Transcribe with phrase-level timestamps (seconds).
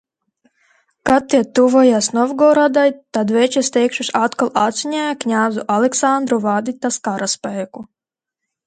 [1.09, 2.85] Kad tie tuvojās Novgorodai,
[3.19, 7.89] tās veče steigšus atkal aicināja kņazu Aleksandru vadīt tās karaspēku.